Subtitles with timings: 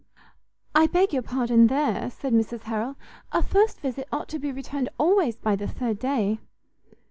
[0.73, 2.95] "I beg your pardon there," said Mrs Harrel;
[3.31, 6.39] "a first visit ought to be returned always by the third day."